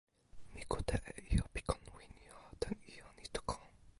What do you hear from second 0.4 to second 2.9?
mi kute e ijo pi kon Winjo tan